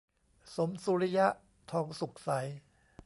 [0.55, 1.27] สมสุริยะ
[1.71, 2.29] ทองสุกใส